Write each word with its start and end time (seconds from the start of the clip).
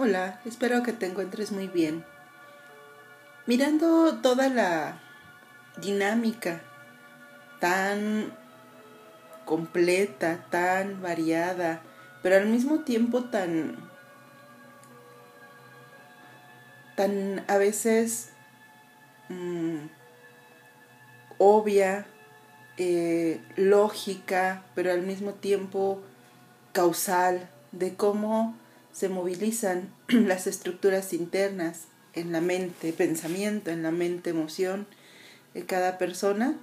Hola, 0.00 0.38
espero 0.44 0.84
que 0.84 0.92
te 0.92 1.06
encuentres 1.06 1.50
muy 1.50 1.66
bien. 1.66 2.04
Mirando 3.46 4.20
toda 4.22 4.48
la 4.48 5.00
dinámica 5.76 6.60
tan 7.58 8.32
completa, 9.44 10.46
tan 10.50 11.02
variada, 11.02 11.80
pero 12.22 12.36
al 12.36 12.46
mismo 12.46 12.84
tiempo 12.84 13.24
tan 13.24 13.74
tan 16.94 17.44
a 17.48 17.56
veces 17.56 18.30
mm, 19.28 19.78
obvia, 21.38 22.06
eh, 22.76 23.40
lógica, 23.56 24.62
pero 24.76 24.92
al 24.92 25.02
mismo 25.02 25.32
tiempo 25.32 26.00
causal, 26.72 27.48
de 27.72 27.96
cómo 27.96 28.54
se 28.98 29.08
movilizan 29.08 29.92
las 30.08 30.48
estructuras 30.48 31.12
internas 31.12 31.82
en 32.14 32.32
la 32.32 32.40
mente, 32.40 32.92
pensamiento, 32.92 33.70
en 33.70 33.84
la 33.84 33.92
mente, 33.92 34.30
emoción 34.30 34.88
de 35.54 35.64
cada 35.64 35.98
persona, 35.98 36.56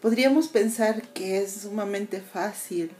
podríamos 0.00 0.48
pensar 0.48 1.02
que 1.12 1.38
es 1.38 1.52
sumamente 1.52 2.20
fácil 2.20 2.90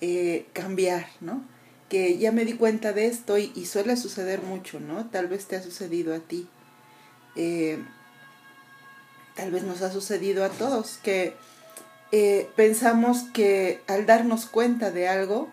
eh, 0.00 0.46
cambiar, 0.52 1.06
¿no? 1.20 1.44
Que 1.88 2.18
ya 2.18 2.32
me 2.32 2.44
di 2.44 2.54
cuenta 2.54 2.92
de 2.92 3.06
esto 3.06 3.38
y, 3.38 3.66
suele 3.66 3.96
suceder 3.96 4.42
mucho, 4.42 4.80
¿no? 4.80 5.08
Tal 5.10 5.28
vez 5.28 5.46
te 5.46 5.54
ha 5.54 5.62
sucedido 5.62 6.12
a 6.12 6.18
ti. 6.18 6.48
Eh, 7.36 7.78
tal 9.36 9.52
vez 9.52 9.62
nos 9.62 9.80
ha 9.82 9.92
sucedido 9.92 10.44
a 10.44 10.48
todos, 10.48 10.98
que 11.04 11.34
eh, 12.10 12.50
pensamos 12.56 13.22
que 13.32 13.80
al 13.86 14.06
darnos 14.06 14.46
cuenta 14.46 14.90
de 14.90 15.06
algo, 15.06 15.50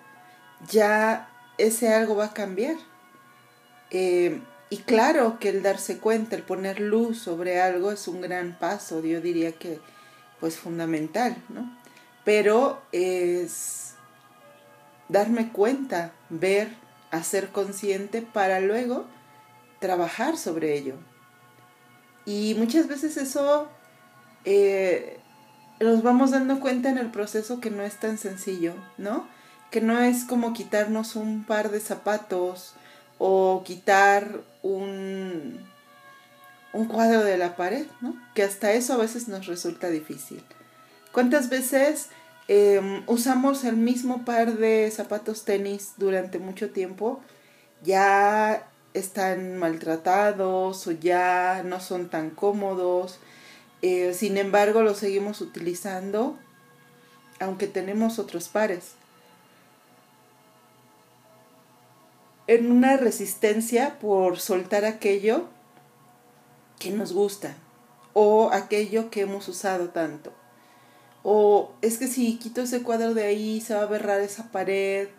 ya 0.68 1.29
ese 1.59 1.94
algo 1.94 2.16
va 2.16 2.26
a 2.26 2.34
cambiar. 2.34 2.76
Eh, 3.91 4.41
y 4.72 4.77
claro 4.77 5.39
que 5.39 5.50
el 5.50 5.61
darse 5.61 5.97
cuenta, 6.00 6.36
el 6.36 6.44
poner 6.44 6.80
luz 6.80 7.20
sobre 7.20 7.61
algo 7.61 7.92
es 7.92 8.08
un 8.08 8.22
gran 8.22 8.58
paso, 8.58 9.03
yo 9.03 9.22
diría 9.22 9.52
que 9.52 9.80
pues 10.39 10.58
fundamental, 10.58 11.36
¿no? 11.50 11.75
Pero 12.23 12.81
es 12.92 13.95
darme 15.08 15.52
cuenta, 15.52 16.14
ver, 16.30 16.69
hacer 17.11 17.50
consciente 17.50 18.22
para 18.22 18.59
luego 18.59 19.06
trabajar 19.80 20.38
sobre 20.38 20.78
ello. 20.78 20.95
Y 22.25 22.56
muchas 22.58 22.88
veces 22.88 23.17
eso 23.17 23.67
eh, 24.45 25.19
nos 25.80 26.03
vamos 26.03 26.31
dando 26.31 26.59
cuenta 26.59 26.89
en 26.89 27.00
el 27.00 27.09
proceso 27.09 27.59
que 27.59 27.72
no 27.72 27.81
es 27.81 27.95
tan 27.95 28.17
sencillo, 28.17 28.75
¿no? 28.97 29.28
Que 29.70 29.81
no 29.81 30.00
es 30.00 30.23
como 30.23 30.53
quitarnos 30.53 31.16
un 31.16 31.44
par 31.44 31.72
de 31.72 31.80
zapatos 31.80 32.73
o 33.17 33.64
quitar 33.66 34.42
un, 34.64 35.59
un 36.73 36.86
cuadro 36.88 37.23
de 37.23 37.38
la 37.38 37.56
pared, 37.56 37.86
¿no? 38.02 38.16
Que 38.34 38.44
hasta 38.44 38.72
eso 38.73 38.94
a 38.94 38.97
veces 38.97 39.28
nos 39.28 39.47
resulta 39.47 39.90
difícil. 39.90 40.44
¿Cuántas 41.12 41.50
veces 41.50 42.09
em, 42.47 43.03
usamos 43.08 43.64
el 43.64 43.78
mismo 43.78 44.25
par 44.25 44.58
de 44.58 44.90
zapatos 44.92 45.45
tenis 45.45 45.94
durante 45.97 46.40
mucho 46.40 46.72
tiempo? 46.72 47.22
Ya 47.84 48.67
están 48.94 49.58
maltratados 49.58 50.88
o 50.88 50.92
ya 50.92 51.64
no 51.64 51.80
son 51.80 52.09
tan 52.09 52.30
cómodos. 52.31 53.20
Eh, 53.81 54.14
sin 54.14 54.38
embargo, 54.38 54.81
los 54.81 54.97
seguimos 54.97 55.42
utilizando 55.42 56.38
aunque 57.40 57.67
tenemos 57.67 58.20
otros 58.20 58.50
pares. 58.50 58.92
En 62.50 62.72
una 62.72 62.97
resistencia 62.97 64.00
por 64.00 64.39
soltar 64.39 64.83
aquello 64.83 65.44
que 66.80 66.89
nos 66.89 67.14
gusta 67.14 67.56
o 68.14 68.50
aquello 68.52 69.11
que 69.11 69.22
hemos 69.22 69.47
usado 69.47 69.90
tanto. 69.90 70.34
O 71.22 71.72
es 71.84 72.00
que 72.00 72.07
si 72.07 72.40
quito 72.40 72.62
ese 72.62 72.81
cuadro 72.81 73.13
de 73.13 73.25
ahí 73.25 73.62
se 73.62 73.75
va 73.75 73.84
a 73.84 73.85
berrar 73.85 74.19
esa 74.22 74.51
pared. 74.51 75.09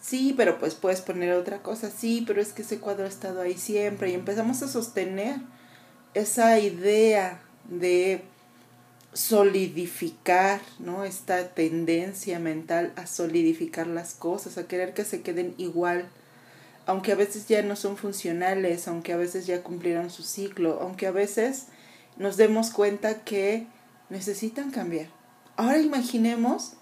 Sí, 0.00 0.32
pero 0.34 0.58
pues 0.58 0.74
puedes 0.74 1.02
poner 1.02 1.34
otra 1.34 1.62
cosa. 1.62 1.90
Sí, 1.90 2.24
pero 2.26 2.40
es 2.40 2.54
que 2.54 2.62
ese 2.62 2.78
cuadro 2.78 3.04
ha 3.04 3.08
estado 3.08 3.42
ahí 3.42 3.58
siempre. 3.58 4.10
Y 4.10 4.14
empezamos 4.14 4.62
a 4.62 4.68
sostener 4.68 5.40
esa 6.14 6.58
idea 6.58 7.42
de 7.68 8.24
solidificar, 9.12 10.62
¿no? 10.78 11.04
Esta 11.04 11.50
tendencia 11.50 12.38
mental 12.38 12.94
a 12.96 13.06
solidificar 13.06 13.86
las 13.88 14.14
cosas, 14.14 14.56
a 14.56 14.66
querer 14.66 14.94
que 14.94 15.04
se 15.04 15.20
queden 15.20 15.54
igual 15.58 16.08
aunque 16.86 17.12
a 17.12 17.16
veces 17.16 17.46
ya 17.46 17.62
no 17.62 17.76
son 17.76 17.96
funcionales, 17.96 18.88
aunque 18.88 19.12
a 19.12 19.16
veces 19.16 19.46
ya 19.46 19.62
cumplieron 19.62 20.10
su 20.10 20.22
ciclo, 20.22 20.78
aunque 20.80 21.06
a 21.06 21.12
veces 21.12 21.66
nos 22.16 22.36
demos 22.36 22.70
cuenta 22.70 23.22
que 23.22 23.66
necesitan 24.10 24.70
cambiar. 24.70 25.08
Ahora 25.56 25.78
imaginemos 25.78 26.74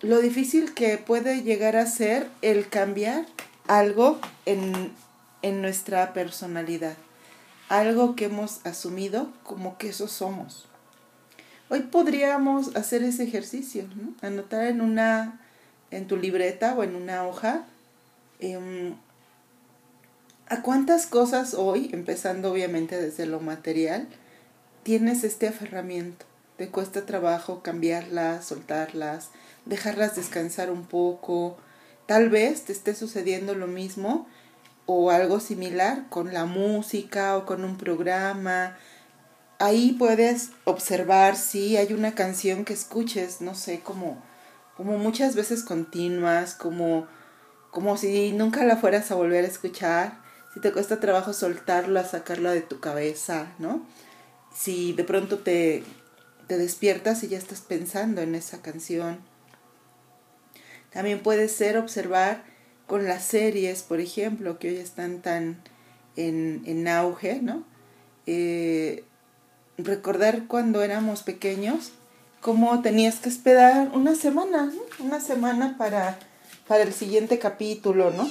lo 0.00 0.20
difícil 0.20 0.74
que 0.74 0.98
puede 0.98 1.42
llegar 1.42 1.76
a 1.76 1.86
ser 1.86 2.28
el 2.42 2.68
cambiar 2.68 3.26
algo 3.66 4.18
en, 4.44 4.92
en 5.42 5.62
nuestra 5.62 6.12
personalidad, 6.12 6.96
algo 7.68 8.16
que 8.16 8.26
hemos 8.26 8.64
asumido 8.66 9.32
como 9.42 9.78
que 9.78 9.88
eso 9.88 10.08
somos. 10.08 10.66
Hoy 11.70 11.80
podríamos 11.80 12.76
hacer 12.76 13.02
ese 13.02 13.24
ejercicio, 13.24 13.84
¿no? 13.96 14.14
anotar 14.26 14.66
en 14.66 14.80
una, 14.80 15.40
en 15.90 16.06
tu 16.06 16.16
libreta 16.16 16.74
o 16.74 16.84
en 16.84 16.94
una 16.94 17.26
hoja, 17.26 17.64
em, 18.38 18.94
¿A 20.54 20.62
cuántas 20.62 21.06
cosas 21.08 21.54
hoy, 21.54 21.90
empezando 21.92 22.52
obviamente 22.52 22.96
desde 22.96 23.26
lo 23.26 23.40
material, 23.40 24.06
tienes 24.84 25.24
este 25.24 25.48
aferramiento? 25.48 26.26
¿Te 26.56 26.68
cuesta 26.68 27.04
trabajo 27.04 27.60
cambiarlas, 27.60 28.44
soltarlas, 28.44 29.30
dejarlas 29.64 30.14
descansar 30.14 30.70
un 30.70 30.84
poco? 30.84 31.56
Tal 32.06 32.30
vez 32.30 32.62
te 32.62 32.72
esté 32.72 32.94
sucediendo 32.94 33.56
lo 33.56 33.66
mismo 33.66 34.28
o 34.86 35.10
algo 35.10 35.40
similar 35.40 36.08
con 36.08 36.32
la 36.32 36.44
música 36.44 37.36
o 37.36 37.46
con 37.46 37.64
un 37.64 37.76
programa. 37.76 38.76
Ahí 39.58 39.96
puedes 39.98 40.50
observar 40.62 41.34
si 41.34 41.76
hay 41.76 41.94
una 41.94 42.14
canción 42.14 42.64
que 42.64 42.74
escuches, 42.74 43.40
no 43.40 43.56
sé, 43.56 43.80
como, 43.80 44.22
como 44.76 44.98
muchas 44.98 45.34
veces 45.34 45.64
continuas, 45.64 46.54
como, 46.54 47.08
como 47.72 47.96
si 47.96 48.30
nunca 48.30 48.62
la 48.64 48.76
fueras 48.76 49.10
a 49.10 49.16
volver 49.16 49.44
a 49.44 49.48
escuchar 49.48 50.22
si 50.54 50.60
te 50.60 50.72
cuesta 50.72 51.00
trabajo 51.00 51.32
soltarla, 51.32 52.04
sacarla 52.04 52.52
de 52.52 52.62
tu 52.62 52.78
cabeza, 52.78 53.52
¿no? 53.58 53.84
Si 54.54 54.92
de 54.92 55.02
pronto 55.02 55.40
te, 55.40 55.82
te 56.46 56.56
despiertas 56.56 57.24
y 57.24 57.28
ya 57.28 57.38
estás 57.38 57.60
pensando 57.60 58.22
en 58.22 58.36
esa 58.36 58.62
canción. 58.62 59.18
También 60.92 61.20
puede 61.24 61.48
ser 61.48 61.76
observar 61.76 62.44
con 62.86 63.04
las 63.04 63.24
series, 63.24 63.82
por 63.82 63.98
ejemplo, 63.98 64.60
que 64.60 64.68
hoy 64.68 64.76
están 64.76 65.22
tan 65.22 65.60
en, 66.14 66.62
en 66.66 66.86
auge, 66.86 67.40
¿no? 67.42 67.64
Eh, 68.26 69.04
recordar 69.76 70.46
cuando 70.46 70.84
éramos 70.84 71.24
pequeños, 71.24 71.90
cómo 72.40 72.80
tenías 72.80 73.16
que 73.16 73.28
esperar 73.28 73.90
una 73.92 74.14
semana. 74.14 74.72
Una 75.00 75.18
semana 75.18 75.76
para, 75.76 76.16
para 76.68 76.84
el 76.84 76.92
siguiente 76.92 77.40
capítulo, 77.40 78.12
¿no? 78.12 78.28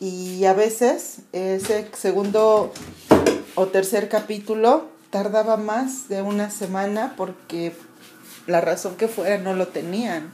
Y 0.00 0.44
a 0.46 0.54
veces 0.54 1.18
ese 1.32 1.88
segundo 1.94 2.72
o 3.54 3.66
tercer 3.66 4.08
capítulo 4.08 4.88
tardaba 5.10 5.58
más 5.58 6.08
de 6.08 6.22
una 6.22 6.50
semana 6.50 7.14
porque 7.16 7.74
la 8.46 8.62
razón 8.62 8.96
que 8.96 9.08
fuera 9.08 9.36
no 9.38 9.54
lo 9.54 9.68
tenían 9.68 10.32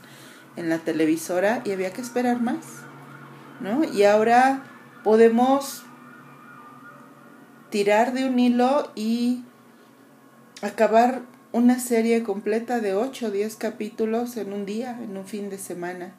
en 0.55 0.69
la 0.69 0.79
televisora 0.79 1.61
y 1.65 1.71
había 1.71 1.91
que 1.91 2.01
esperar 2.01 2.41
más, 2.41 2.65
¿no? 3.59 3.83
Y 3.83 4.05
ahora 4.05 4.63
podemos 5.03 5.83
tirar 7.69 8.13
de 8.13 8.25
un 8.25 8.39
hilo 8.39 8.89
y 8.95 9.43
acabar 10.61 11.21
una 11.51 11.79
serie 11.79 12.23
completa 12.23 12.79
de 12.79 12.93
8 12.93 13.27
o 13.27 13.31
10 13.31 13.55
capítulos 13.57 14.37
en 14.37 14.53
un 14.53 14.65
día, 14.65 14.97
en 15.01 15.17
un 15.17 15.25
fin 15.25 15.49
de 15.49 15.57
semana. 15.57 16.13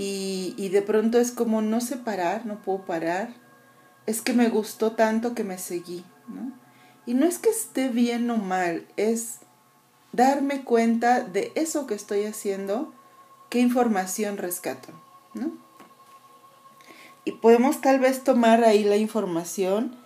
Y, 0.00 0.68
de 0.68 0.80
pronto 0.80 1.18
es 1.18 1.32
como 1.32 1.60
no 1.60 1.80
sé 1.80 1.96
parar, 1.96 2.46
no 2.46 2.62
puedo 2.62 2.82
parar. 2.84 3.30
Es 4.06 4.22
que 4.22 4.32
me 4.32 4.48
gustó 4.48 4.92
tanto 4.92 5.34
que 5.34 5.42
me 5.42 5.58
seguí, 5.58 6.04
¿no? 6.28 6.52
Y 7.04 7.14
no 7.14 7.26
es 7.26 7.40
que 7.40 7.50
esté 7.50 7.88
bien 7.88 8.30
o 8.30 8.36
mal, 8.36 8.86
es 8.96 9.38
darme 10.12 10.62
cuenta 10.62 11.22
de 11.22 11.50
eso 11.56 11.88
que 11.88 11.94
estoy 11.94 12.26
haciendo, 12.26 12.94
qué 13.50 13.58
información 13.58 14.36
rescato, 14.36 14.92
¿no? 15.34 15.50
Y 17.24 17.32
podemos 17.32 17.80
tal 17.80 17.98
vez 17.98 18.22
tomar 18.22 18.62
ahí 18.62 18.84
la 18.84 18.96
información 18.96 19.96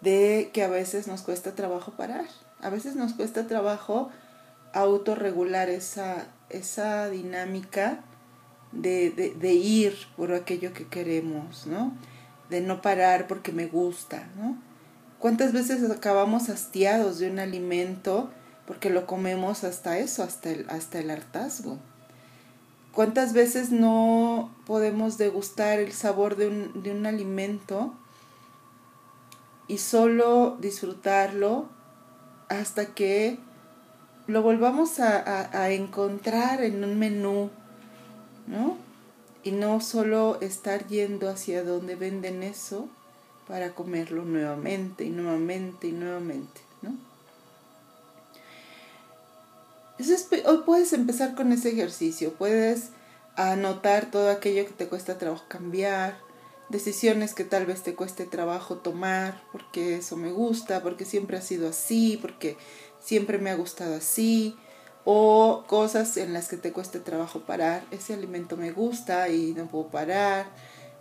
de 0.00 0.50
que 0.52 0.62
a 0.62 0.68
veces 0.68 1.08
nos 1.08 1.22
cuesta 1.22 1.56
trabajo 1.56 1.96
parar, 1.96 2.26
a 2.60 2.70
veces 2.70 2.94
nos 2.94 3.14
cuesta 3.14 3.48
trabajo 3.48 4.10
autorregular 4.72 5.68
esa, 5.70 6.28
esa 6.50 7.10
dinámica 7.10 8.04
de, 8.72 9.10
de, 9.10 9.52
ir 9.52 9.94
por 10.16 10.32
aquello 10.32 10.72
que 10.72 10.86
queremos, 10.86 11.66
¿no? 11.66 11.92
de 12.50 12.60
no 12.60 12.82
parar 12.82 13.26
porque 13.28 13.52
me 13.52 13.66
gusta, 13.66 14.28
¿no? 14.36 14.58
¿Cuántas 15.18 15.52
veces 15.52 15.88
acabamos 15.90 16.48
hastiados 16.48 17.18
de 17.18 17.30
un 17.30 17.38
alimento 17.38 18.30
porque 18.66 18.90
lo 18.90 19.06
comemos 19.06 19.64
hasta 19.64 19.98
eso, 19.98 20.22
hasta 20.22 20.50
el, 20.50 20.68
hasta 20.68 20.98
el 20.98 21.10
hartazgo? 21.10 21.78
¿Cuántas 22.92 23.32
veces 23.32 23.70
no 23.70 24.52
podemos 24.66 25.16
degustar 25.16 25.78
el 25.78 25.92
sabor 25.92 26.36
de 26.36 26.48
un, 26.48 26.82
de 26.82 26.90
un 26.90 27.06
alimento 27.06 27.94
y 29.68 29.78
solo 29.78 30.56
disfrutarlo 30.60 31.68
hasta 32.48 32.86
que 32.86 33.38
lo 34.26 34.42
volvamos 34.42 34.98
a, 34.98 35.56
a 35.56 35.70
encontrar 35.70 36.62
en 36.64 36.82
un 36.82 36.98
menú, 36.98 37.50
¿no? 38.46 38.76
y 39.42 39.52
no 39.52 39.80
solo 39.80 40.38
estar 40.40 40.86
yendo 40.86 41.28
hacia 41.28 41.64
donde 41.64 41.96
venden 41.96 42.42
eso 42.42 42.88
para 43.48 43.74
comerlo 43.74 44.24
nuevamente 44.24 45.04
y 45.04 45.10
nuevamente 45.10 45.88
y 45.88 45.92
nuevamente, 45.92 46.60
¿no? 46.82 46.94
hoy 50.46 50.58
puedes 50.64 50.92
empezar 50.92 51.34
con 51.34 51.52
ese 51.52 51.70
ejercicio, 51.70 52.32
puedes 52.34 52.90
anotar 53.36 54.10
todo 54.10 54.30
aquello 54.30 54.66
que 54.66 54.72
te 54.72 54.88
cuesta 54.88 55.18
trabajo 55.18 55.44
cambiar, 55.48 56.18
decisiones 56.68 57.34
que 57.34 57.44
tal 57.44 57.66
vez 57.66 57.82
te 57.82 57.94
cueste 57.94 58.26
trabajo 58.26 58.76
tomar, 58.76 59.42
porque 59.52 59.96
eso 59.96 60.16
me 60.16 60.30
gusta, 60.30 60.82
porque 60.82 61.04
siempre 61.04 61.36
ha 61.36 61.42
sido 61.42 61.68
así, 61.68 62.18
porque 62.20 62.56
siempre 63.00 63.38
me 63.38 63.50
ha 63.50 63.56
gustado 63.56 63.96
así, 63.96 64.56
o 65.04 65.64
cosas 65.66 66.16
en 66.16 66.32
las 66.32 66.48
que 66.48 66.56
te 66.56 66.72
cueste 66.72 67.00
trabajo 67.00 67.40
parar. 67.40 67.82
Ese 67.90 68.14
alimento 68.14 68.56
me 68.56 68.72
gusta 68.72 69.28
y 69.28 69.52
no 69.52 69.66
puedo 69.66 69.88
parar. 69.88 70.46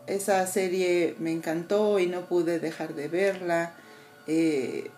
Esa 0.08 0.46
serie 0.48 1.16
me 1.20 1.32
encantó 1.32 2.00
y 2.00 2.08
no 2.08 2.22
pude 2.26 2.60
dejar 2.60 2.96
de 2.96 3.08
verla. 3.08 3.74
Eh, 4.28 4.92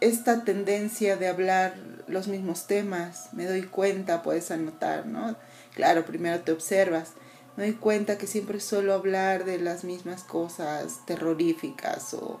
esta 0.00 0.44
tendencia 0.44 1.16
de 1.16 1.28
hablar 1.28 1.76
los 2.08 2.26
mismos 2.26 2.66
temas, 2.66 3.28
me 3.32 3.46
doy 3.46 3.62
cuenta, 3.62 4.22
puedes 4.22 4.50
anotar, 4.50 5.06
¿no? 5.06 5.36
Claro, 5.74 6.04
primero 6.04 6.40
te 6.40 6.52
observas. 6.52 7.12
Me 7.56 7.64
doy 7.64 7.74
cuenta 7.74 8.18
que 8.18 8.26
siempre 8.26 8.58
suelo 8.58 8.94
hablar 8.94 9.44
de 9.44 9.58
las 9.58 9.84
mismas 9.84 10.24
cosas 10.24 11.00
terroríficas 11.06 12.14
o, 12.14 12.40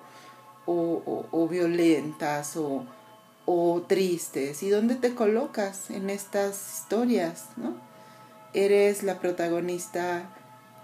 o, 0.66 1.26
o 1.30 1.48
violentas 1.48 2.56
o, 2.56 2.84
o 3.44 3.82
tristes 3.88 4.62
y 4.62 4.70
dónde 4.70 4.94
te 4.94 5.14
colocas 5.14 5.90
en 5.90 6.10
estas 6.10 6.78
historias, 6.78 7.46
¿no? 7.56 7.74
Eres 8.54 9.02
la 9.02 9.18
protagonista 9.18 10.28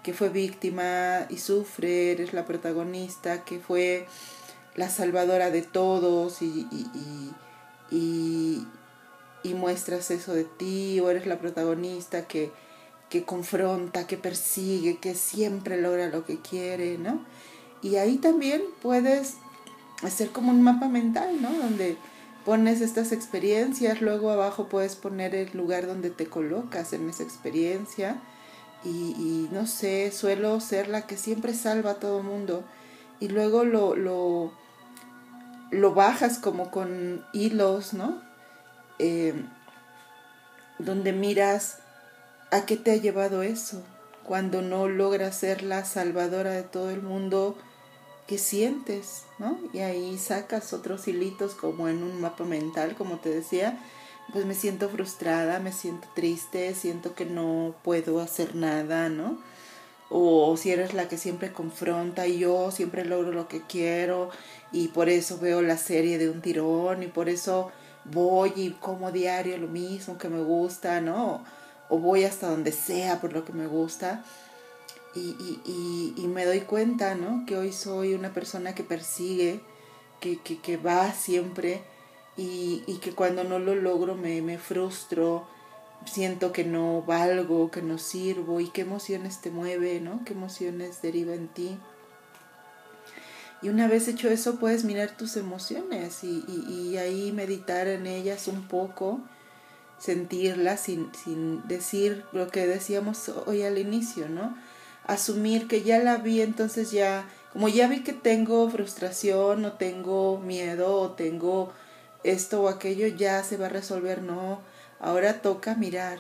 que 0.03 0.15
fue 0.15 0.29
víctima 0.31 1.27
y 1.29 1.39
sufre, 1.39 2.13
eres 2.13 2.33
la 2.33 2.47
protagonista 2.47 3.45
que 3.45 3.61
fue 3.61 4.07
la 4.75 4.89
salvadora 4.89 5.51
de 5.51 5.63
todos 5.63 6.41
y, 6.41 6.67
y, 6.71 7.33
y, 7.91 8.67
y 9.43 9.55
muestras 9.55 10.11
eso 10.11 10.35
de 10.35 10.45
ti, 10.45 11.01
o 11.01 11.11
eres 11.11 11.27
la 11.27 11.39
protagonista 11.39 12.27
que, 12.27 12.51
que 13.11 13.25
confronta, 13.25 14.07
que 14.07 14.17
persigue, 14.17 14.99
que 14.99 15.15
siempre 15.15 15.81
logra 15.81 16.09
lo 16.09 16.25
que 16.25 16.41
quiere, 16.41 16.99
¿no? 16.99 17.21
Y 17.83 17.97
ahí 17.97 18.17
también 18.17 18.63
puedes 18.83 19.35
hacer 20.03 20.31
como 20.31 20.53
un 20.53 20.63
mapa 20.63 20.89
mental, 20.89 21.41
¿no? 21.41 21.53
Donde 21.53 21.97
pones 22.49 22.81
estas 22.81 23.13
experiencias, 23.13 24.01
luego 24.01 24.31
abajo 24.31 24.71
puedes 24.71 24.97
poner 24.97 25.35
el 25.35 25.55
lugar 25.55 25.87
donde 25.87 26.09
te 26.09 26.29
colocas 26.29 26.95
en 26.95 27.11
esa 27.11 27.23
experiencia 27.23 28.23
y, 28.83 29.51
no 29.53 29.67
sé, 29.67 30.11
suelo 30.13 30.59
ser 30.61 30.89
la 30.89 31.07
que 31.07 31.19
siempre 31.19 31.53
salva 31.53 31.91
a 31.91 31.95
todo 31.97 32.23
mundo 32.23 32.65
y 33.21 33.29
luego 33.29 33.65
lo, 33.65 33.95
lo, 33.97 34.51
lo 35.71 35.93
bajas 35.93 36.39
como 36.39 36.71
con 36.71 37.23
hilos, 37.35 37.93
¿no? 37.93 38.19
Eh, 38.99 39.35
donde 40.79 41.13
miras 41.13 41.81
a 42.51 42.65
qué 42.65 42.79
te 42.79 42.93
ha 42.93 42.97
llevado 42.97 43.43
eso, 43.43 43.83
cuando 44.25 44.63
no 44.63 44.89
logras 44.89 45.37
ser 45.37 45.63
la 45.63 45.85
salvadora 45.85 46.53
de 46.53 46.63
todo 46.63 46.89
el 46.89 47.03
mundo, 47.03 47.59
¿qué 48.29 48.39
sientes? 48.39 49.25
¿no? 49.39 49.59
Y 49.73 49.79
ahí 49.81 50.19
sacas 50.19 50.73
otros 50.73 51.09
hilitos 51.09 51.55
como 51.55 51.89
en 51.89 52.03
un 52.05 52.21
mapa 52.21 52.45
mental, 52.45 52.95
como 52.95 53.17
te 53.17 53.31
decía, 53.31 53.81
pues 54.33 54.45
me 54.45 54.55
siento 54.55 54.89
frustrada, 54.91 55.59
me 55.59 55.73
siento 55.73 56.07
triste, 56.15 56.75
siento 56.75 57.15
que 57.15 57.25
no 57.25 57.75
puedo 57.83 58.21
hacer 58.21 58.55
nada, 58.55 59.09
¿no? 59.09 59.39
O 60.11 60.57
si 60.57 60.71
eres 60.71 60.95
la 60.95 61.09
que 61.09 61.19
siempre 61.19 61.53
confronta 61.53 62.27
y 62.27 62.39
yo 62.39 62.71
siempre 62.71 63.05
logro 63.05 63.33
lo 63.33 63.49
que 63.49 63.63
quiero 63.63 64.31
y 64.73 64.89
por 64.89 65.09
eso 65.09 65.39
veo 65.39 65.63
la 65.63 65.79
serie 65.79 66.19
de 66.19 66.31
un 66.31 66.41
tirón 66.41 67.03
y 67.03 67.07
por 67.07 67.29
eso 67.29 67.71
voy 68.05 68.53
y 68.57 68.71
como 68.73 69.11
diario 69.11 69.57
lo 69.59 69.69
mismo 69.69 70.19
que 70.19 70.29
me 70.29 70.43
gusta, 70.43 71.01
¿no? 71.01 71.45
O 71.89 71.99
voy 71.99 72.25
hasta 72.25 72.51
donde 72.51 72.73
sea 72.73 73.21
por 73.21 73.33
lo 73.33 73.45
que 73.45 73.53
me 73.53 73.67
gusta 73.67 74.25
y, 75.15 75.21
y, 75.65 76.15
y, 76.17 76.27
me 76.29 76.45
doy 76.45 76.61
cuenta, 76.61 77.15
¿no? 77.15 77.45
Que 77.47 77.57
hoy 77.57 77.73
soy 77.73 78.15
una 78.15 78.33
persona 78.33 78.75
que 78.75 78.85
persigue, 78.85 79.61
que, 80.21 80.39
que, 80.41 80.59
que 80.59 80.77
va 80.77 81.13
siempre 81.13 81.83
y, 82.37 82.83
y, 82.87 82.99
que 82.99 83.13
cuando 83.13 83.45
no 83.45 83.59
lo 83.59 83.75
logro 83.75 84.15
me, 84.15 84.43
me 84.43 84.59
frustro, 84.59 85.47
siento 86.05 86.53
que 86.53 86.65
no 86.65 87.03
valgo, 87.03 87.71
que 87.71 87.83
no 87.83 87.99
sirvo 87.99 88.61
y 88.61 88.69
qué 88.69 88.83
emociones 88.83 89.41
te 89.41 89.51
mueve, 89.51 90.01
¿no? 90.01 90.23
Qué 90.25 90.35
emociones 90.35 91.03
deriva 91.03 91.35
en 91.35 91.49
ti. 91.49 91.79
Y 93.61 93.71
una 93.71 93.89
vez 93.89 94.07
hecho 94.07 94.29
eso 94.29 94.61
puedes 94.61 94.85
mirar 94.85 95.17
tus 95.17 95.37
emociones 95.37 96.23
y, 96.23 96.45
y, 96.47 96.91
y 96.91 96.99
ahí 96.99 97.33
meditar 97.33 97.89
en 97.89 98.07
ellas 98.07 98.47
un 98.47 98.69
poco, 98.69 99.21
sentirlas 99.99 100.81
sin, 100.81 101.11
sin 101.15 101.67
decir 101.67 102.25
lo 102.33 102.49
que 102.49 102.67
decíamos 102.67 103.29
hoy 103.47 103.63
al 103.63 103.79
inicio, 103.79 104.29
¿no? 104.29 104.57
Asumir 105.09 105.67
que 105.67 105.83
ya 105.83 105.99
la 105.99 106.19
vi, 106.19 106.43
entonces 106.43 106.93
ya, 106.93 107.29
como 107.53 107.69
ya 107.69 107.89
vi 107.89 108.05
que 108.05 108.13
tengo 108.13 108.71
frustración 108.71 109.65
o 109.65 109.73
tengo 109.73 110.39
miedo 110.39 110.95
o 111.01 111.11
tengo 111.13 111.73
esto 112.23 112.63
o 112.63 112.69
aquello, 112.69 113.09
ya 113.09 113.43
se 113.43 113.57
va 113.57 113.67
a 113.67 113.71
resolver, 113.71 114.23
no, 114.23 114.61
ahora 115.01 115.41
toca 115.41 115.75
mirar, 115.75 116.19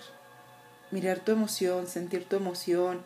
mirar 0.91 1.21
tu 1.21 1.33
emoción, 1.33 1.87
sentir 1.87 2.25
tu 2.25 2.37
emoción, 2.37 3.03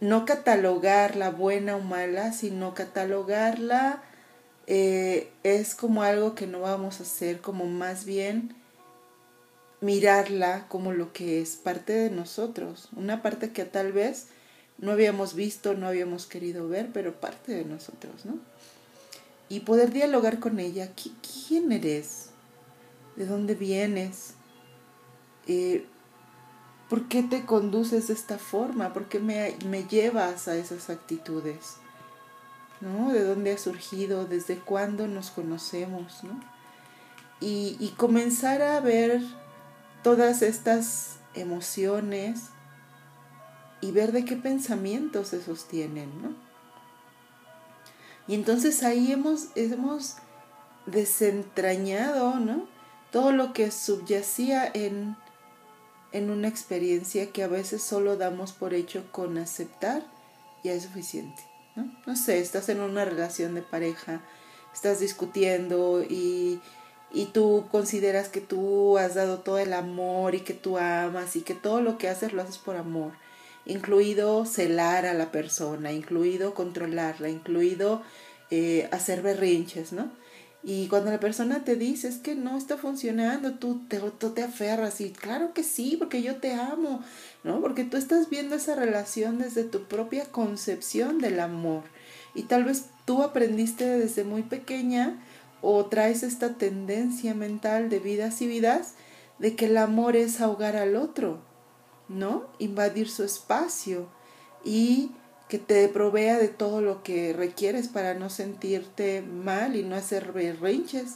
no 0.00 0.24
catalogarla 0.24 1.30
buena 1.30 1.76
o 1.76 1.80
mala, 1.80 2.32
sino 2.32 2.72
catalogarla 2.72 4.00
eh, 4.66 5.32
es 5.42 5.74
como 5.74 6.02
algo 6.02 6.36
que 6.36 6.46
no 6.46 6.60
vamos 6.60 7.00
a 7.00 7.02
hacer, 7.02 7.40
como 7.40 7.66
más 7.66 8.04
bien 8.04 8.54
mirarla 9.84 10.66
como 10.68 10.92
lo 10.92 11.12
que 11.12 11.42
es 11.42 11.56
parte 11.56 11.92
de 11.92 12.10
nosotros, 12.10 12.88
una 12.96 13.20
parte 13.20 13.52
que 13.52 13.66
tal 13.66 13.92
vez 13.92 14.28
no 14.78 14.92
habíamos 14.92 15.34
visto, 15.34 15.74
no 15.74 15.86
habíamos 15.86 16.26
querido 16.26 16.66
ver, 16.68 16.88
pero 16.92 17.20
parte 17.20 17.52
de 17.52 17.66
nosotros, 17.66 18.24
¿no? 18.24 18.38
Y 19.50 19.60
poder 19.60 19.92
dialogar 19.92 20.40
con 20.40 20.58
ella, 20.58 20.90
¿quién 21.46 21.70
eres? 21.70 22.30
¿De 23.16 23.26
dónde 23.26 23.54
vienes? 23.54 24.32
Eh, 25.46 25.84
¿Por 26.88 27.06
qué 27.08 27.22
te 27.22 27.44
conduces 27.44 28.08
de 28.08 28.14
esta 28.14 28.38
forma? 28.38 28.94
¿Por 28.94 29.08
qué 29.10 29.20
me, 29.20 29.54
me 29.68 29.84
llevas 29.84 30.48
a 30.48 30.56
esas 30.56 30.88
actitudes? 30.88 31.76
¿No? 32.80 33.12
¿De 33.12 33.22
dónde 33.22 33.52
ha 33.52 33.58
surgido? 33.58 34.24
¿Desde 34.24 34.56
cuándo 34.56 35.08
nos 35.08 35.30
conocemos? 35.30 36.24
¿no? 36.24 36.40
Y 37.40 37.92
comenzar 37.98 38.62
a 38.62 38.80
ver 38.80 39.20
todas 40.04 40.42
estas 40.42 41.16
emociones 41.34 42.42
y 43.80 43.90
ver 43.90 44.12
de 44.12 44.24
qué 44.24 44.36
pensamientos 44.36 45.28
se 45.28 45.42
sostienen, 45.42 46.22
¿no? 46.22 46.34
Y 48.28 48.34
entonces 48.34 48.82
ahí 48.82 49.12
hemos, 49.12 49.48
hemos 49.56 50.16
desentrañado, 50.86 52.38
¿no? 52.38 52.68
Todo 53.10 53.32
lo 53.32 53.52
que 53.52 53.70
subyacía 53.70 54.70
en, 54.72 55.16
en 56.12 56.30
una 56.30 56.48
experiencia 56.48 57.32
que 57.32 57.42
a 57.42 57.48
veces 57.48 57.82
solo 57.82 58.16
damos 58.16 58.52
por 58.52 58.74
hecho 58.74 59.10
con 59.10 59.38
aceptar, 59.38 60.04
ya 60.62 60.72
es 60.72 60.84
suficiente, 60.84 61.42
¿no? 61.76 61.90
No 62.06 62.14
sé, 62.14 62.40
estás 62.40 62.68
en 62.68 62.80
una 62.80 63.06
relación 63.06 63.54
de 63.54 63.62
pareja, 63.62 64.20
estás 64.72 65.00
discutiendo 65.00 66.02
y 66.02 66.60
y 67.14 67.26
tú 67.26 67.66
consideras 67.70 68.28
que 68.28 68.40
tú 68.40 68.98
has 68.98 69.14
dado 69.14 69.38
todo 69.38 69.58
el 69.58 69.72
amor 69.72 70.34
y 70.34 70.40
que 70.40 70.52
tú 70.52 70.78
amas 70.78 71.36
y 71.36 71.42
que 71.42 71.54
todo 71.54 71.80
lo 71.80 71.96
que 71.96 72.08
haces 72.08 72.32
lo 72.32 72.42
haces 72.42 72.58
por 72.58 72.76
amor, 72.76 73.12
incluido 73.64 74.44
celar 74.44 75.06
a 75.06 75.14
la 75.14 75.30
persona, 75.30 75.92
incluido 75.92 76.54
controlarla, 76.54 77.28
incluido 77.28 78.02
eh, 78.50 78.88
hacer 78.90 79.22
berrinches, 79.22 79.92
¿no? 79.92 80.10
Y 80.66 80.88
cuando 80.88 81.10
la 81.10 81.20
persona 81.20 81.62
te 81.62 81.76
dice 81.76 82.08
es 82.08 82.16
que 82.16 82.34
no 82.34 82.56
está 82.56 82.78
funcionando, 82.78 83.52
tú 83.52 83.82
te, 83.86 84.00
tú 84.00 84.30
te 84.30 84.42
aferras 84.42 85.00
y 85.00 85.10
claro 85.10 85.52
que 85.52 85.62
sí, 85.62 85.96
porque 85.98 86.22
yo 86.22 86.36
te 86.36 86.54
amo, 86.54 87.04
¿no? 87.44 87.60
Porque 87.60 87.84
tú 87.84 87.96
estás 87.98 88.30
viendo 88.30 88.56
esa 88.56 88.74
relación 88.74 89.38
desde 89.38 89.62
tu 89.64 89.84
propia 89.84 90.24
concepción 90.24 91.18
del 91.18 91.38
amor. 91.38 91.82
Y 92.34 92.44
tal 92.44 92.64
vez 92.64 92.86
tú 93.04 93.22
aprendiste 93.22 93.84
desde 93.84 94.24
muy 94.24 94.42
pequeña 94.42 95.22
o 95.66 95.86
traes 95.86 96.22
esta 96.22 96.54
tendencia 96.54 97.34
mental 97.34 97.88
de 97.88 97.98
vidas 97.98 98.42
y 98.42 98.46
vidas 98.46 98.94
de 99.38 99.56
que 99.56 99.64
el 99.64 99.78
amor 99.78 100.14
es 100.14 100.42
ahogar 100.42 100.76
al 100.76 100.94
otro, 100.94 101.38
¿no? 102.08 102.44
Invadir 102.58 103.08
su 103.08 103.24
espacio 103.24 104.06
y 104.62 105.10
que 105.48 105.58
te 105.58 105.88
provea 105.88 106.38
de 106.38 106.48
todo 106.48 106.82
lo 106.82 107.02
que 107.02 107.32
requieres 107.32 107.88
para 107.88 108.12
no 108.12 108.28
sentirte 108.28 109.22
mal 109.22 109.74
y 109.74 109.82
no 109.82 109.96
hacer 109.96 110.32
berrinches. 110.32 111.14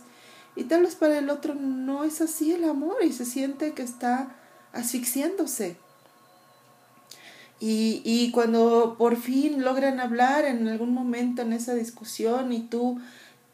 Y 0.57 0.64
tal 0.64 0.83
vez 0.83 0.97
para 0.97 1.19
el 1.19 1.28
otro 1.28 1.55
no 1.55 2.05
es 2.05 2.23
así 2.23 2.52
el 2.52 2.64
amor 2.64 2.97
y 3.02 3.12
se 3.12 3.26
siente 3.26 3.75
que 3.75 3.83
está 3.83 4.35
asfixiándose. 4.73 5.76
Y, 7.61 8.00
y 8.02 8.31
cuando 8.31 8.97
por 8.97 9.17
fin 9.17 9.62
logran 9.62 10.00
hablar 10.00 10.47
en 10.47 10.69
algún 10.69 10.95
momento 10.95 11.43
en 11.43 11.52
esa 11.52 11.75
discusión 11.75 12.52
y 12.52 12.61
tú 12.61 12.99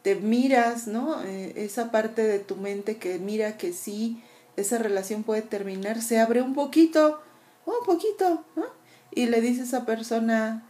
te 0.05 0.13
miras, 0.13 0.85
¿no? 0.85 1.23
Eh, 1.23 1.53
esa 1.55 1.89
parte 1.89 2.21
de 2.21 2.37
tu 2.37 2.57
mente 2.57 2.97
que 2.97 3.17
mira 3.17 3.57
que 3.57 3.73
sí, 3.73 4.21
esa 4.55 4.77
relación 4.77 5.23
puede 5.23 5.41
terminar, 5.41 5.99
se 5.99 6.19
abre 6.19 6.43
un 6.43 6.53
poquito, 6.53 7.19
un 7.65 7.83
poquito, 7.87 8.45
¿no? 8.55 8.65
Y 9.09 9.25
le 9.25 9.41
dice 9.41 9.61
a 9.61 9.63
esa 9.63 9.85
persona, 9.87 10.69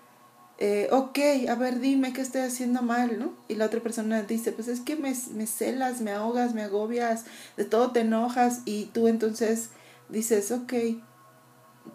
eh, 0.57 0.87
ok, 0.89 1.19
a 1.49 1.55
ver, 1.55 1.81
dime 1.81 2.13
qué 2.13 2.21
estoy 2.21 2.43
haciendo 2.43 2.81
mal, 2.81 3.19
¿no? 3.19 3.33
Y 3.49 3.55
la 3.55 3.65
otra 3.65 3.81
persona 3.81 4.21
dice, 4.21 4.53
pues 4.53 4.69
es 4.69 4.79
que 4.79 4.95
me, 4.95 5.13
me 5.33 5.47
celas, 5.47 5.99
me 5.99 6.11
ahogas, 6.11 6.53
me 6.53 6.63
agobias, 6.63 7.25
de 7.57 7.65
todo 7.65 7.91
te 7.91 7.99
enojas 7.99 8.61
y 8.63 8.85
tú 8.85 9.09
entonces 9.09 9.71
dices, 10.07 10.49
ok, 10.51 10.73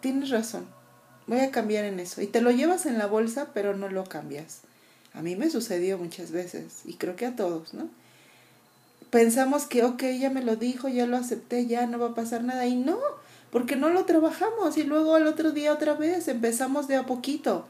tienes 0.01 0.29
razón, 0.29 0.67
voy 1.27 1.41
a 1.41 1.51
cambiar 1.51 1.87
en 1.87 2.01
eso. 2.01 2.21
Y 2.21 2.27
te 2.27 2.43
lo 2.43 2.51
llevas 2.51 2.85
en 2.85 2.99
la 2.99 3.07
bolsa, 3.07 3.49
pero 3.55 3.75
no 3.75 3.89
lo 3.89 4.05
cambias. 4.05 4.61
A 5.15 5.23
mí 5.23 5.37
me 5.37 5.51
sucedió 5.51 5.99
muchas 5.99 6.31
veces 6.31 6.83
y 6.85 6.95
creo 6.95 7.17
que 7.17 7.27
a 7.27 7.37
todos, 7.37 7.75
¿no? 7.75 7.89
Pensamos 9.11 9.67
que, 9.67 9.83
ok, 9.83 10.05
ya 10.21 10.31
me 10.31 10.43
lo 10.43 10.55
dijo, 10.55 10.89
ya 10.89 11.05
lo 11.07 11.17
acepté, 11.17 11.67
ya 11.67 11.87
no 11.87 11.99
va 11.99 12.09
a 12.09 12.15
pasar 12.15 12.45
nada. 12.45 12.67
Y 12.67 12.77
no, 12.77 12.99
porque 13.51 13.75
no 13.75 13.89
lo 13.91 14.05
trabajamos 14.05 14.77
y 14.77 14.85
luego 14.85 15.17
al 15.17 15.27
otro 15.27 15.51
día 15.51 15.73
otra 15.73 15.95
vez 15.95 16.29
empezamos 16.29 16.87
de 16.87 16.97
a 16.97 17.07
poquito, 17.07 17.67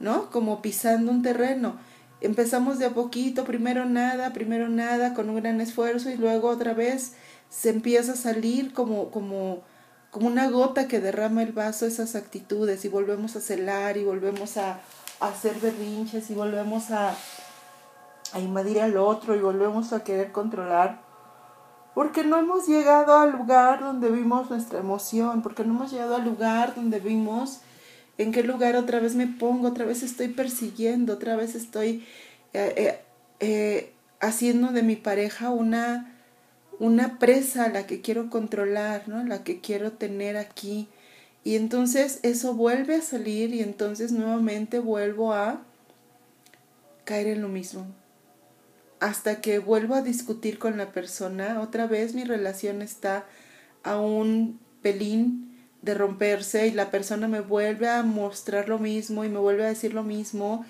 ¿no? 0.00 0.30
Como 0.30 0.62
pisando 0.62 1.12
un 1.12 1.22
terreno. 1.22 1.76
Empezamos 2.22 2.78
de 2.78 2.86
a 2.86 2.94
poquito, 2.94 3.44
primero 3.44 3.84
nada, 3.84 4.32
primero 4.32 4.68
nada, 4.70 5.12
con 5.12 5.28
un 5.28 5.36
gran 5.36 5.60
esfuerzo 5.60 6.08
y 6.08 6.16
luego 6.16 6.48
otra 6.48 6.72
vez 6.72 7.12
se 7.50 7.68
empieza 7.68 8.12
a 8.12 8.16
salir 8.16 8.72
como, 8.72 9.10
como, 9.10 9.62
como 10.10 10.26
una 10.26 10.48
gota 10.48 10.88
que 10.88 11.00
derrama 11.00 11.42
el 11.42 11.52
vaso 11.52 11.84
esas 11.86 12.16
actitudes 12.16 12.84
y 12.86 12.88
volvemos 12.88 13.36
a 13.36 13.40
celar 13.40 13.98
y 13.98 14.04
volvemos 14.04 14.56
a, 14.56 14.80
hacer 15.20 15.58
berrinches 15.60 16.30
y 16.30 16.34
volvemos 16.34 16.90
a, 16.90 17.14
a 18.32 18.40
invadir 18.40 18.80
al 18.80 18.96
otro 18.96 19.34
y 19.34 19.40
volvemos 19.40 19.92
a 19.92 20.04
querer 20.04 20.32
controlar. 20.32 21.00
Porque 21.94 22.22
no 22.22 22.38
hemos 22.38 22.68
llegado 22.68 23.18
al 23.18 23.32
lugar 23.32 23.80
donde 23.80 24.10
vimos 24.10 24.50
nuestra 24.50 24.78
emoción, 24.78 25.42
porque 25.42 25.64
no 25.64 25.74
hemos 25.74 25.90
llegado 25.90 26.16
al 26.16 26.24
lugar 26.24 26.74
donde 26.74 27.00
vimos 27.00 27.60
en 28.18 28.32
qué 28.32 28.42
lugar 28.42 28.76
otra 28.76 29.00
vez 29.00 29.14
me 29.14 29.26
pongo, 29.26 29.68
otra 29.68 29.84
vez 29.84 30.02
estoy 30.02 30.28
persiguiendo, 30.28 31.14
otra 31.14 31.36
vez 31.36 31.54
estoy 31.54 32.04
eh, 32.52 32.74
eh, 32.76 33.00
eh, 33.40 33.92
haciendo 34.20 34.72
de 34.72 34.82
mi 34.82 34.96
pareja 34.96 35.50
una, 35.50 36.16
una 36.80 37.18
presa 37.18 37.64
a 37.64 37.68
la 37.68 37.86
que 37.86 38.00
quiero 38.00 38.28
controlar, 38.28 39.08
¿no? 39.08 39.22
la 39.24 39.44
que 39.44 39.60
quiero 39.60 39.92
tener 39.92 40.36
aquí 40.36 40.88
y 41.44 41.56
entonces 41.56 42.20
eso 42.22 42.54
vuelve 42.54 42.96
a 42.96 43.02
salir 43.02 43.54
y 43.54 43.60
entonces 43.60 44.12
nuevamente 44.12 44.78
vuelvo 44.80 45.32
a 45.32 45.62
caer 47.04 47.28
en 47.28 47.42
lo 47.42 47.48
mismo. 47.48 47.86
Hasta 49.00 49.40
que 49.40 49.58
vuelvo 49.58 49.94
a 49.94 50.02
discutir 50.02 50.58
con 50.58 50.76
la 50.76 50.92
persona, 50.92 51.60
otra 51.60 51.86
vez 51.86 52.14
mi 52.14 52.24
relación 52.24 52.82
está 52.82 53.24
a 53.84 53.98
un 53.98 54.58
pelín 54.82 55.56
de 55.82 55.94
romperse 55.94 56.66
y 56.66 56.72
la 56.72 56.90
persona 56.90 57.28
me 57.28 57.40
vuelve 57.40 57.88
a 57.88 58.02
mostrar 58.02 58.68
lo 58.68 58.78
mismo 58.78 59.24
y 59.24 59.28
me 59.28 59.38
vuelve 59.38 59.64
a 59.64 59.68
decir 59.68 59.94
lo 59.94 60.02
mismo 60.02 60.64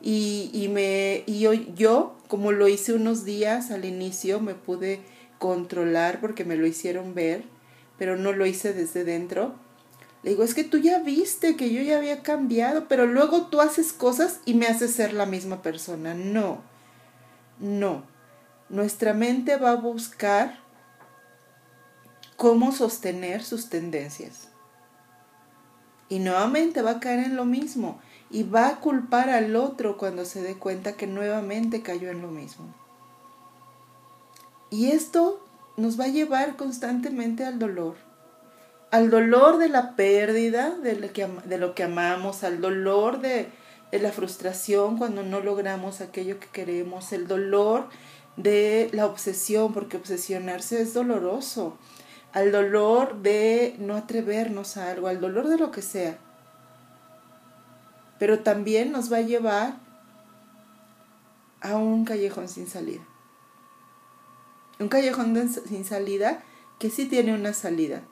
y, 0.00 0.50
y 0.52 0.68
me 0.68 1.22
y 1.26 1.40
yo, 1.40 1.52
yo 1.52 2.16
como 2.28 2.50
lo 2.50 2.66
hice 2.66 2.94
unos 2.94 3.24
días 3.24 3.70
al 3.70 3.84
inicio 3.84 4.40
me 4.40 4.54
pude 4.54 5.00
controlar 5.38 6.20
porque 6.20 6.44
me 6.44 6.56
lo 6.56 6.66
hicieron 6.66 7.14
ver 7.14 7.44
pero 7.98 8.16
no 8.16 8.32
lo 8.32 8.46
hice 8.46 8.72
desde 8.72 9.04
dentro 9.04 9.54
le 10.24 10.30
digo, 10.30 10.42
es 10.42 10.54
que 10.54 10.64
tú 10.64 10.78
ya 10.78 11.00
viste 11.00 11.54
que 11.54 11.70
yo 11.70 11.82
ya 11.82 11.98
había 11.98 12.22
cambiado, 12.22 12.88
pero 12.88 13.04
luego 13.04 13.48
tú 13.48 13.60
haces 13.60 13.92
cosas 13.92 14.40
y 14.46 14.54
me 14.54 14.66
haces 14.66 14.94
ser 14.94 15.12
la 15.12 15.26
misma 15.26 15.60
persona. 15.60 16.14
No, 16.14 16.62
no. 17.60 18.04
Nuestra 18.70 19.12
mente 19.12 19.58
va 19.58 19.72
a 19.72 19.76
buscar 19.76 20.60
cómo 22.38 22.72
sostener 22.72 23.44
sus 23.44 23.68
tendencias. 23.68 24.48
Y 26.08 26.20
nuevamente 26.20 26.80
va 26.80 26.92
a 26.92 27.00
caer 27.00 27.20
en 27.20 27.36
lo 27.36 27.44
mismo 27.44 28.00
y 28.30 28.44
va 28.44 28.68
a 28.68 28.80
culpar 28.80 29.28
al 29.28 29.54
otro 29.56 29.98
cuando 29.98 30.24
se 30.24 30.40
dé 30.40 30.54
cuenta 30.54 30.94
que 30.94 31.06
nuevamente 31.06 31.82
cayó 31.82 32.08
en 32.08 32.22
lo 32.22 32.28
mismo. 32.28 32.64
Y 34.70 34.86
esto 34.90 35.46
nos 35.76 36.00
va 36.00 36.04
a 36.04 36.08
llevar 36.08 36.56
constantemente 36.56 37.44
al 37.44 37.58
dolor 37.58 38.13
al 38.94 39.10
dolor 39.10 39.58
de 39.58 39.68
la 39.68 39.96
pérdida 39.96 40.70
de 40.70 40.94
lo 40.94 41.12
que, 41.12 41.26
de 41.26 41.58
lo 41.58 41.74
que 41.74 41.82
amamos, 41.82 42.44
al 42.44 42.60
dolor 42.60 43.20
de, 43.20 43.48
de 43.90 43.98
la 43.98 44.12
frustración 44.12 44.98
cuando 44.98 45.24
no 45.24 45.40
logramos 45.40 46.00
aquello 46.00 46.38
que 46.38 46.46
queremos, 46.46 47.12
el 47.12 47.26
dolor 47.26 47.88
de 48.36 48.90
la 48.92 49.06
obsesión, 49.06 49.72
porque 49.72 49.96
obsesionarse 49.96 50.80
es 50.80 50.94
doloroso, 50.94 51.76
al 52.32 52.52
dolor 52.52 53.20
de 53.20 53.74
no 53.80 53.96
atrevernos 53.96 54.76
a 54.76 54.92
algo, 54.92 55.08
al 55.08 55.20
dolor 55.20 55.48
de 55.48 55.58
lo 55.58 55.72
que 55.72 55.82
sea. 55.82 56.16
Pero 58.20 58.44
también 58.44 58.92
nos 58.92 59.12
va 59.12 59.16
a 59.16 59.22
llevar 59.22 59.74
a 61.60 61.74
un 61.74 62.04
callejón 62.04 62.48
sin 62.48 62.68
salida. 62.68 63.02
Un 64.78 64.86
callejón 64.86 65.48
sin 65.48 65.84
salida 65.84 66.44
que 66.78 66.90
sí 66.90 67.06
tiene 67.06 67.34
una 67.34 67.54
salida, 67.54 68.04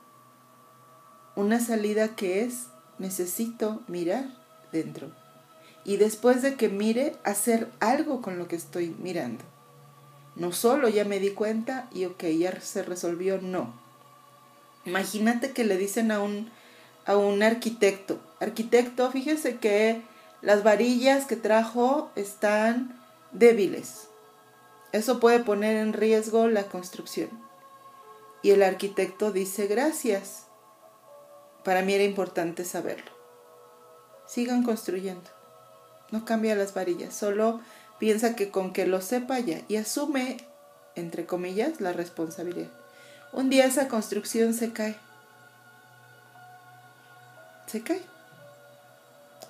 una 1.37 1.61
salida 1.61 2.15
que 2.15 2.43
es 2.43 2.67
necesito 2.99 3.81
mirar 3.89 4.27
dentro. 4.73 5.11
Y 5.85 5.97
después 5.97 6.43
de 6.43 6.55
que 6.55 6.69
mire, 6.69 7.17
hacer 7.25 7.69
algo 7.81 8.23
con 8.23 8.39
lo 8.39 8.47
que 8.49 8.57
estoy 8.57 8.95
mirando. 8.99 9.45
No 10.37 10.53
solo 10.53 10.89
ya 10.89 11.05
me 11.05 11.19
di 11.19 11.31
cuenta 11.31 11.89
y 11.93 12.05
ok, 12.05 12.25
ya 12.25 12.61
se 12.61 12.83
resolvió, 12.83 13.41
no. 13.41 13.75
Imagínate 14.85 15.53
que 15.53 15.65
le 15.65 15.77
dicen 15.77 16.11
a 16.11 16.21
un, 16.21 16.51
a 17.05 17.17
un 17.17 17.43
arquitecto, 17.43 18.19
arquitecto, 18.41 19.11
fíjese 19.11 19.57
que 19.57 20.03
las 20.41 20.63
varillas 20.63 21.27
que 21.27 21.37
trajo 21.37 22.11
están 22.17 22.99
débiles. 23.33 24.09
Eso 24.93 25.21
puede 25.21 25.41
poner 25.41 25.77
en 25.77 25.93
riesgo 25.93 26.49
la 26.49 26.65
construcción. 26.65 27.31
Y 28.43 28.51
el 28.51 28.63
arquitecto 28.63 29.33
dice 29.33 29.67
gracias. 29.67 30.47
Para 31.65 31.83
mí 31.83 31.95
era 31.95 32.05
importante 32.05 32.65
saberlo. 32.65 33.11
Sigan 34.27 34.63
construyendo. 34.63 35.31
No 36.11 36.25
cambia 36.25 36.55
las 36.55 36.75
varillas, 36.75 37.15
solo 37.15 37.61
piensa 37.99 38.35
que 38.35 38.51
con 38.51 38.73
que 38.73 38.87
lo 38.87 39.01
sepa 39.01 39.39
ya 39.39 39.63
y 39.69 39.77
asume, 39.77 40.39
entre 40.97 41.25
comillas, 41.25 41.81
la 41.81 41.93
responsabilidad. 41.93 42.71
Un 43.33 43.49
día 43.49 43.65
esa 43.65 43.89
construcción 43.89 44.55
se 44.55 44.73
cae. 44.73 44.97
Se 47.67 47.83
cae. 47.83 48.03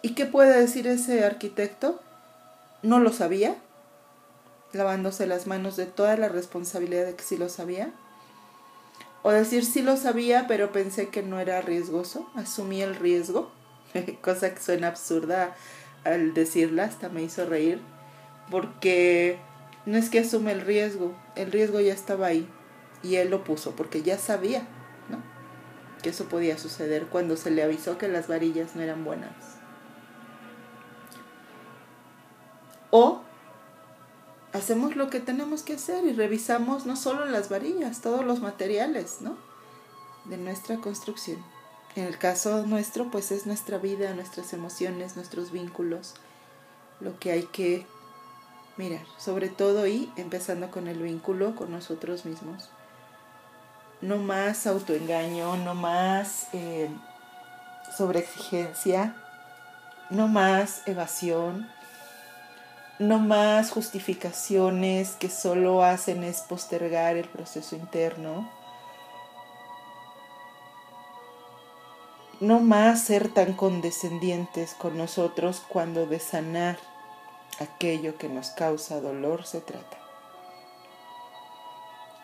¿Y 0.02 0.14
qué 0.14 0.26
puede 0.26 0.60
decir 0.60 0.86
ese 0.86 1.24
arquitecto? 1.24 2.00
No 2.82 3.00
lo 3.00 3.12
sabía, 3.12 3.56
lavándose 4.72 5.26
las 5.26 5.46
manos 5.46 5.76
de 5.76 5.86
toda 5.86 6.16
la 6.16 6.28
responsabilidad 6.28 7.06
de 7.06 7.14
que 7.14 7.24
sí 7.24 7.36
lo 7.36 7.48
sabía. 7.48 7.92
O 9.22 9.30
decir 9.30 9.64
sí 9.64 9.82
lo 9.82 9.96
sabía, 9.96 10.46
pero 10.48 10.72
pensé 10.72 11.08
que 11.08 11.22
no 11.22 11.38
era 11.38 11.60
riesgoso, 11.60 12.28
asumí 12.34 12.82
el 12.82 12.96
riesgo, 12.96 13.50
cosa 14.20 14.52
que 14.52 14.60
suena 14.60 14.88
absurda 14.88 15.54
al 16.04 16.34
decirla, 16.34 16.84
hasta 16.84 17.08
me 17.08 17.22
hizo 17.22 17.46
reír, 17.46 17.80
porque 18.50 19.38
no 19.86 19.96
es 19.96 20.10
que 20.10 20.20
asume 20.20 20.52
el 20.52 20.60
riesgo, 20.62 21.14
el 21.36 21.52
riesgo 21.52 21.80
ya 21.80 21.92
estaba 21.92 22.26
ahí 22.26 22.48
y 23.02 23.16
él 23.16 23.30
lo 23.30 23.44
puso 23.44 23.72
porque 23.76 24.02
ya 24.02 24.18
sabía, 24.18 24.62
¿no? 25.08 25.18
Que 26.02 26.10
eso 26.10 26.24
podía 26.24 26.58
suceder 26.58 27.06
cuando 27.06 27.36
se 27.36 27.50
le 27.50 27.62
avisó 27.62 27.98
que 27.98 28.08
las 28.08 28.28
varillas 28.28 28.74
no 28.74 28.82
eran 28.82 29.04
buenas. 29.04 29.32
O 32.90 33.22
hacemos 34.52 34.96
lo 34.96 35.10
que 35.10 35.20
tenemos 35.20 35.62
que 35.62 35.74
hacer 35.74 36.04
y 36.04 36.12
revisamos 36.12 36.86
no 36.86 36.96
solo 36.96 37.24
las 37.24 37.48
varillas, 37.48 38.00
todos 38.00 38.24
los 38.24 38.40
materiales, 38.40 39.20
¿no? 39.20 39.36
De 40.24 40.36
nuestra 40.36 40.76
construcción. 40.76 41.42
En 41.96 42.04
el 42.04 42.18
caso 42.18 42.66
nuestro, 42.66 43.10
pues 43.10 43.32
es 43.32 43.46
nuestra 43.46 43.78
vida, 43.78 44.14
nuestras 44.14 44.52
emociones, 44.52 45.16
nuestros 45.16 45.52
vínculos, 45.52 46.14
lo 47.00 47.18
que 47.18 47.32
hay 47.32 47.44
que 47.44 47.86
mirar, 48.76 49.04
sobre 49.18 49.48
todo 49.48 49.86
y 49.86 50.10
empezando 50.16 50.70
con 50.70 50.88
el 50.88 51.02
vínculo 51.02 51.54
con 51.54 51.70
nosotros 51.70 52.24
mismos. 52.24 52.70
No 54.00 54.18
más 54.18 54.66
autoengaño, 54.66 55.56
no 55.58 55.74
más 55.74 56.48
eh, 56.52 56.90
sobreexigencia, 57.96 59.16
no 60.10 60.28
más 60.28 60.82
evasión, 60.86 61.68
no 63.02 63.18
más 63.18 63.72
justificaciones 63.72 65.16
que 65.16 65.28
solo 65.28 65.82
hacen 65.82 66.22
es 66.22 66.42
postergar 66.42 67.16
el 67.16 67.28
proceso 67.28 67.74
interno. 67.74 68.48
No 72.38 72.60
más 72.60 73.02
ser 73.02 73.28
tan 73.28 73.54
condescendientes 73.54 74.74
con 74.74 74.96
nosotros 74.96 75.62
cuando 75.68 76.06
de 76.06 76.20
sanar 76.20 76.78
aquello 77.58 78.16
que 78.18 78.28
nos 78.28 78.50
causa 78.50 79.00
dolor 79.00 79.46
se 79.46 79.60
trata. 79.60 79.98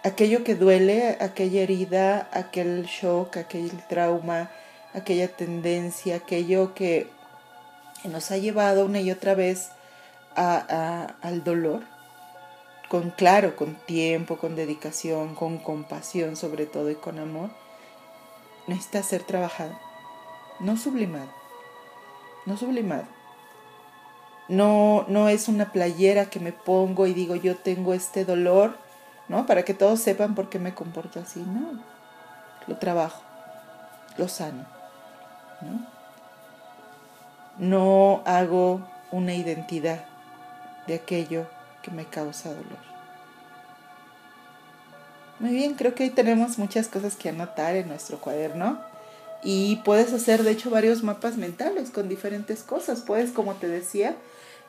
Aquello 0.05 0.45
que 0.45 0.55
duele, 0.55 1.19
aquella 1.21 1.63
herida, 1.63 2.29
aquel 2.33 2.85
shock, 2.85 3.37
aquel 3.37 3.71
trauma, 3.89 4.49
aquella 4.95 5.27
tendencia, 5.27 6.17
aquello 6.17 6.73
que 6.75 7.11
nos 8.05 8.31
ha 8.31 8.37
llevado 8.37 8.87
una 8.87 9.01
y 9.01 9.11
otra 9.11 9.35
vez 9.35 9.71
al 10.39 11.43
dolor, 11.43 11.83
con 12.89 13.11
claro, 13.11 13.57
con 13.57 13.75
tiempo, 13.75 14.39
con 14.39 14.55
dedicación, 14.55 15.35
con 15.35 15.59
compasión 15.59 16.37
sobre 16.37 16.67
todo 16.67 16.91
y 16.91 16.95
con 16.95 17.19
amor, 17.19 17.51
necesita 18.67 19.03
ser 19.03 19.25
trabajado, 19.25 19.79
no 20.61 20.77
sublimado, 20.77 21.31
no 22.47 22.57
sublimado. 22.57 23.05
No, 24.49 25.05
no 25.09 25.29
es 25.29 25.49
una 25.49 25.73
playera 25.73 26.31
que 26.31 26.41
me 26.41 26.53
pongo 26.53 27.07
y 27.07 27.13
digo 27.13 27.37
yo 27.37 27.57
tengo 27.57 27.93
este 27.93 28.25
dolor, 28.25 28.79
¿no? 29.29 29.45
Para 29.45 29.63
que 29.63 29.75
todos 29.75 30.01
sepan 30.01 30.35
por 30.35 30.49
qué 30.49 30.59
me 30.59 30.75
comporto 30.75 31.21
así, 31.21 31.41
no. 31.41 31.83
Lo 32.67 32.79
trabajo, 32.79 33.23
lo 34.17 34.27
sano, 34.27 34.65
¿no? 35.61 35.87
No 37.59 38.23
hago 38.25 38.81
una 39.11 39.35
identidad 39.35 40.07
de 40.89 40.95
aquello 40.97 41.47
que 41.83 41.93
me 41.93 42.07
causa 42.07 42.49
dolor. 42.49 42.89
Muy 45.39 45.51
bien, 45.51 45.75
creo 45.75 45.95
que 45.95 46.03
hoy 46.03 46.11
tenemos 46.11 46.59
muchas 46.59 46.89
cosas 46.89 47.15
que 47.15 47.29
anotar 47.29 47.77
en 47.77 47.87
nuestro 47.87 48.19
cuaderno 48.19 48.81
y 49.45 49.77
puedes 49.85 50.13
hacer 50.13 50.43
de 50.43 50.51
hecho 50.51 50.71
varios 50.71 51.05
mapas 51.05 51.37
mentales 51.37 51.91
con 51.91 52.09
diferentes 52.09 52.65
cosas. 52.65 53.03
Puedes, 53.03 53.31
como 53.31 53.55
te 53.55 53.69
decía, 53.69 54.17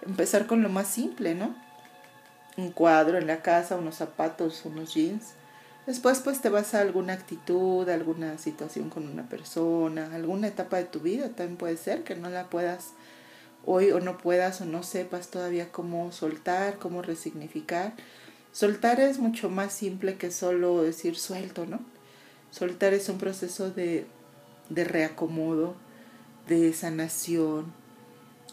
empezar 0.03 0.45
con 0.45 0.61
lo 0.61 0.69
más 0.69 0.87
simple, 0.87 1.33
¿no? 1.33 1.55
Un 2.55 2.71
cuadro 2.71 3.17
en 3.17 3.25
la 3.25 3.41
casa, 3.41 3.77
unos 3.77 3.95
zapatos, 3.95 4.63
unos 4.65 4.93
jeans. 4.93 5.33
Después 5.87 6.19
pues 6.19 6.39
te 6.39 6.49
vas 6.49 6.75
a 6.75 6.81
alguna 6.81 7.13
actitud, 7.13 7.89
alguna 7.89 8.37
situación 8.37 8.91
con 8.91 9.07
una 9.07 9.27
persona, 9.27 10.13
alguna 10.13 10.47
etapa 10.47 10.77
de 10.77 10.83
tu 10.83 10.99
vida, 10.99 11.29
también 11.29 11.57
puede 11.57 11.77
ser 11.77 12.03
que 12.03 12.15
no 12.15 12.29
la 12.29 12.43
puedas 12.43 12.91
hoy 13.65 13.91
o 13.91 13.99
no 13.99 14.17
puedas 14.17 14.61
o 14.61 14.65
no 14.65 14.83
sepas 14.83 15.29
todavía 15.29 15.71
cómo 15.71 16.11
soltar, 16.11 16.77
cómo 16.79 17.01
resignificar. 17.01 17.93
Soltar 18.51 18.99
es 18.99 19.19
mucho 19.19 19.49
más 19.49 19.73
simple 19.73 20.15
que 20.15 20.31
solo 20.31 20.81
decir 20.81 21.17
suelto, 21.17 21.65
¿no? 21.65 21.79
Soltar 22.51 22.93
es 22.93 23.09
un 23.09 23.17
proceso 23.17 23.69
de, 23.69 24.07
de 24.69 24.83
reacomodo, 24.83 25.75
de 26.47 26.73
sanación 26.73 27.71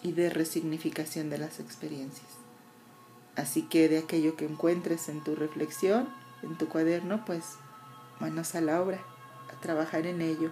y 0.03 0.13
de 0.13 0.29
resignificación 0.29 1.31
de 1.31 1.39
las 1.39 1.61
experiencias. 1.61 2.29
Así 3.37 3.63
que 3.63 3.89
de 3.89 3.99
aquello 3.99 4.37
que 4.37 4.45
encuentres 4.45 5.09
en 5.09 5.25
tu 5.25 5.35
reflexión, 5.35 6.09
en 6.43 6.59
tu 6.59 6.69
cuaderno, 6.69 7.25
pues 7.25 7.45
manos 8.21 8.55
a 8.55 8.61
la 8.61 8.81
obra, 8.83 9.01
a 9.51 9.61
trabajar 9.61 10.07
en 10.07 10.21
ello 10.21 10.51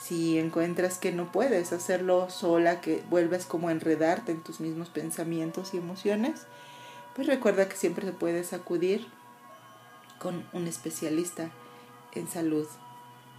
si 0.00 0.38
encuentras 0.38 0.98
que 0.98 1.12
no 1.12 1.30
puedes 1.30 1.72
hacerlo 1.72 2.30
sola, 2.30 2.80
que 2.80 3.04
vuelves 3.10 3.44
como 3.44 3.68
a 3.68 3.72
enredarte 3.72 4.32
en 4.32 4.42
tus 4.42 4.60
mismos 4.60 4.88
pensamientos 4.88 5.74
y 5.74 5.76
emociones, 5.76 6.46
pues 7.14 7.26
recuerda 7.26 7.68
que 7.68 7.76
siempre 7.76 8.10
puedes 8.12 8.52
acudir 8.52 9.06
con 10.18 10.46
un 10.52 10.66
especialista 10.66 11.50
en 12.12 12.28
salud, 12.28 12.66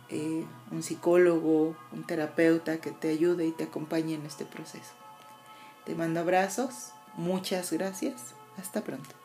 eh, 0.10 0.46
un 0.72 0.84
psicólogo, 0.84 1.76
un 1.92 2.04
terapeuta 2.06 2.80
que 2.80 2.92
te 2.92 3.10
ayude 3.10 3.46
y 3.48 3.52
te 3.52 3.64
acompañe 3.64 4.14
en 4.14 4.26
este 4.26 4.46
proceso. 4.46 4.92
Te 5.86 5.96
mando 5.96 6.20
abrazos, 6.20 6.92
muchas 7.16 7.72
gracias, 7.72 8.36
hasta 8.58 8.82
pronto. 8.84 9.21